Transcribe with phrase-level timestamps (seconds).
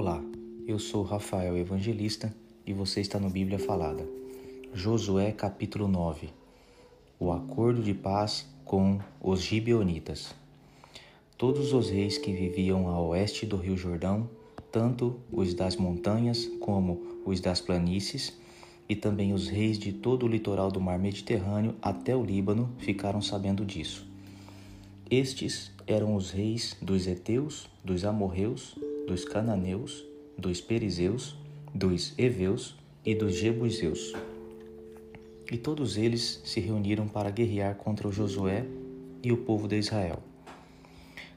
[0.00, 0.22] Olá,
[0.64, 2.32] eu sou Rafael Evangelista
[2.64, 4.08] e você está no Bíblia Falada.
[4.72, 6.28] Josué capítulo 9
[7.18, 10.36] O acordo de paz com os Gibeonitas.
[11.36, 14.30] Todos os reis que viviam a oeste do Rio Jordão,
[14.70, 18.38] tanto os das montanhas como os das planícies,
[18.88, 23.20] e também os reis de todo o litoral do mar Mediterrâneo até o Líbano ficaram
[23.20, 24.06] sabendo disso.
[25.10, 28.76] Estes eram os reis dos Eteus, dos Amorreus,
[29.08, 30.04] dos Cananeus,
[30.36, 31.34] dos Perizeus,
[31.74, 34.12] dos Eveus e dos Jebuseus.
[35.50, 38.66] E todos eles se reuniram para guerrear contra Josué
[39.22, 40.22] e o povo de Israel.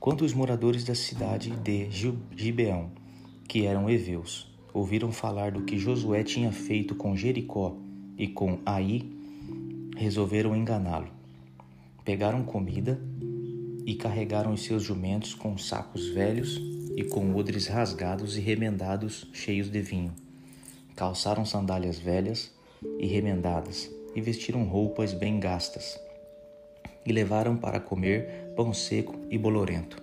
[0.00, 2.90] Quando os moradores da cidade de Gibeão,
[3.46, 7.76] que eram Eveus, ouviram falar do que Josué tinha feito com Jericó
[8.16, 9.12] e com Aí,
[9.94, 11.10] resolveram enganá-lo.
[12.02, 12.98] Pegaram comida
[13.84, 19.70] e carregaram os seus jumentos com sacos velhos e com odres rasgados e remendados cheios
[19.70, 20.12] de vinho.
[20.96, 22.50] Calçaram sandálias velhas
[22.98, 25.96] e remendadas e vestiram roupas bem gastas.
[27.06, 30.02] E levaram para comer pão seco e bolorento.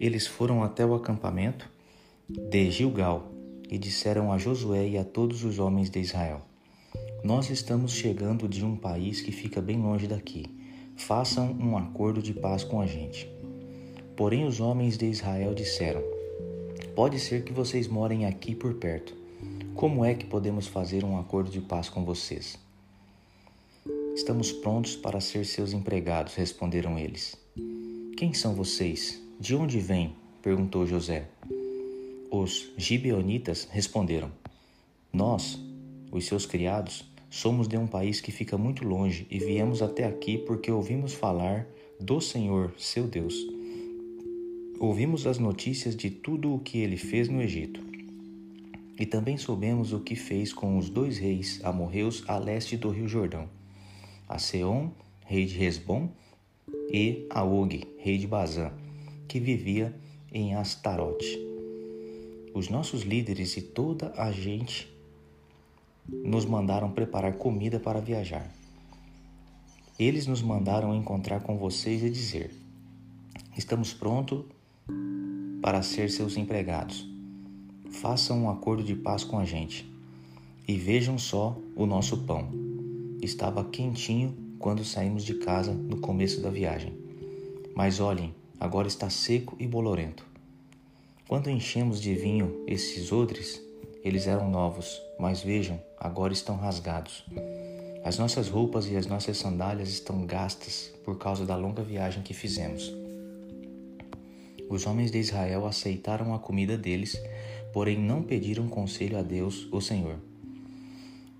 [0.00, 1.70] Eles foram até o acampamento
[2.28, 3.30] de Gilgal
[3.70, 6.40] e disseram a Josué e a todos os homens de Israel:
[7.22, 10.44] Nós estamos chegando de um país que fica bem longe daqui.
[10.96, 13.30] Façam um acordo de paz com a gente.
[14.20, 16.02] Porém, os homens de Israel disseram:
[16.94, 19.16] Pode ser que vocês morem aqui por perto.
[19.74, 22.58] Como é que podemos fazer um acordo de paz com vocês?
[24.14, 27.34] Estamos prontos para ser seus empregados, responderam eles.
[28.14, 29.18] Quem são vocês?
[29.40, 30.14] De onde vêm?
[30.42, 31.26] perguntou José.
[32.30, 34.30] Os gibeonitas responderam:
[35.10, 35.58] Nós,
[36.12, 40.36] os seus criados, somos de um país que fica muito longe e viemos até aqui
[40.36, 41.66] porque ouvimos falar
[41.98, 43.59] do Senhor, seu Deus.
[44.80, 47.84] Ouvimos as notícias de tudo o que ele fez no Egito.
[48.98, 53.06] E também soubemos o que fez com os dois reis amorreus a leste do rio
[53.06, 53.46] Jordão,
[54.26, 54.90] a Seom,
[55.26, 56.08] rei de Resbom,
[56.90, 58.72] e a Og, rei de Bazã,
[59.28, 59.94] que vivia
[60.32, 61.38] em Astarote
[62.54, 64.90] os nossos líderes e toda a gente
[66.08, 68.50] nos mandaram preparar comida para viajar.
[69.98, 72.50] Eles nos mandaram encontrar com vocês e dizer:
[73.54, 74.46] Estamos prontos
[75.60, 77.08] para ser seus empregados.
[77.90, 79.90] Façam um acordo de paz com a gente.
[80.66, 82.48] E vejam só o nosso pão.
[83.20, 86.96] Estava quentinho quando saímos de casa no começo da viagem.
[87.74, 90.24] Mas olhem, agora está seco e bolorento.
[91.26, 93.60] Quando enchemos de vinho esses odres,
[94.04, 97.24] eles eram novos, mas vejam, agora estão rasgados.
[98.02, 102.32] As nossas roupas e as nossas sandálias estão gastas por causa da longa viagem que
[102.32, 102.99] fizemos.
[104.70, 107.20] Os homens de Israel aceitaram a comida deles,
[107.72, 110.14] porém não pediram conselho a Deus, o Senhor.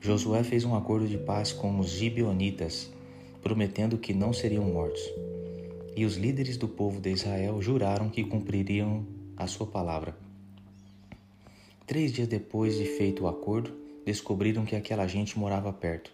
[0.00, 2.90] Josué fez um acordo de paz com os gibeonitas,
[3.42, 5.02] prometendo que não seriam mortos.
[5.94, 9.04] E os líderes do povo de Israel juraram que cumpririam
[9.36, 10.16] a sua palavra.
[11.86, 13.70] Três dias depois de feito o acordo,
[14.06, 16.10] descobriram que aquela gente morava perto.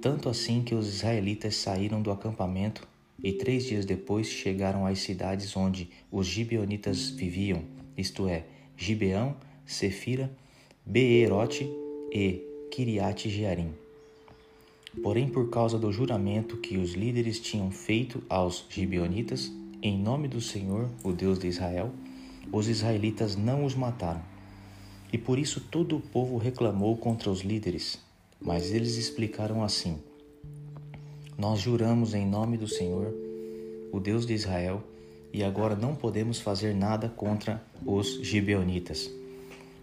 [0.00, 2.88] Tanto assim que os israelitas saíram do acampamento
[3.22, 7.62] e três dias depois chegaram às cidades onde os gibeonitas viviam,
[7.96, 8.44] isto é,
[8.76, 10.30] Gibeão, Sefira,
[10.84, 11.70] Beerote
[12.12, 13.72] e Kiriate Jearim.
[15.02, 19.50] Porém, por causa do juramento que os líderes tinham feito aos gibeonitas,
[19.82, 21.92] em nome do Senhor, o Deus de Israel,
[22.52, 24.22] os israelitas não os mataram.
[25.12, 27.98] E por isso todo o povo reclamou contra os líderes.
[28.40, 29.98] Mas eles explicaram assim:
[31.36, 33.12] Nós juramos em nome do Senhor,
[33.92, 34.84] o Deus de Israel,
[35.32, 39.10] e agora não podemos fazer nada contra os gibeonitas.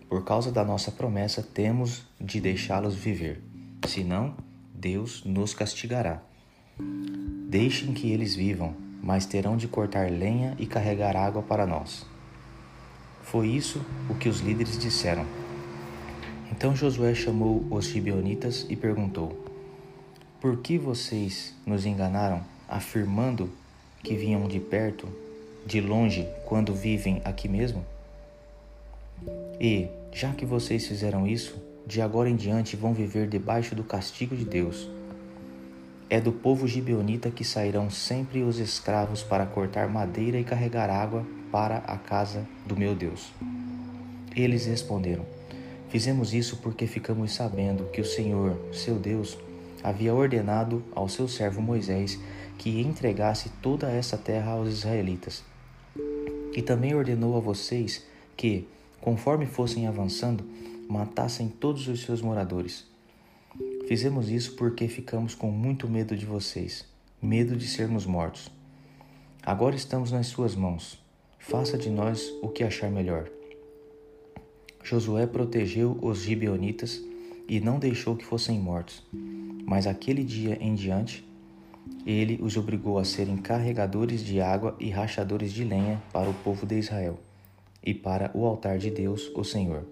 [0.07, 3.41] Por causa da nossa promessa, temos de deixá-los viver.
[3.85, 4.33] Senão,
[4.73, 6.23] Deus nos castigará.
[7.49, 8.73] Deixem que eles vivam,
[9.03, 12.05] mas terão de cortar lenha e carregar água para nós.
[13.23, 15.25] Foi isso o que os líderes disseram.
[16.49, 19.50] Então Josué chamou os gibeonitas e perguntou:
[20.41, 23.47] Por que vocês nos enganaram, afirmando
[24.01, 25.07] que vinham de perto,
[25.67, 27.85] de longe, quando vivem aqui mesmo?
[29.59, 34.35] E, já que vocês fizeram isso, de agora em diante vão viver debaixo do castigo
[34.35, 34.89] de Deus.
[36.09, 41.23] É do povo gibeonita que sairão sempre os escravos para cortar madeira e carregar água
[41.51, 43.31] para a casa do meu Deus.
[44.35, 45.23] Eles responderam:
[45.89, 49.37] Fizemos isso porque ficamos sabendo que o Senhor, seu Deus,
[49.83, 52.19] havia ordenado ao seu servo Moisés
[52.57, 55.43] que entregasse toda essa terra aos israelitas.
[56.53, 58.05] E também ordenou a vocês
[58.35, 58.67] que,
[58.99, 60.43] conforme fossem avançando,
[60.87, 62.85] matassem todos os seus moradores.
[63.87, 66.85] Fizemos isso porque ficamos com muito medo de vocês,
[67.21, 68.51] medo de sermos mortos.
[69.43, 70.99] Agora estamos nas suas mãos.
[71.39, 73.27] Faça de nós o que achar melhor.
[74.83, 77.01] Josué protegeu os gibeonitas
[77.47, 79.03] e não deixou que fossem mortos.
[79.71, 81.25] Mas aquele dia em diante,
[82.05, 86.65] ele os obrigou a serem carregadores de água e rachadores de lenha para o povo
[86.65, 87.17] de Israel
[87.81, 89.85] e para o altar de Deus, o Senhor.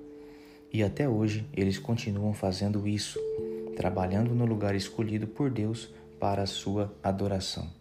[0.74, 3.18] E até hoje eles continuam fazendo isso,
[3.78, 5.90] trabalhando no lugar escolhido por Deus
[6.20, 7.79] para a sua adoração.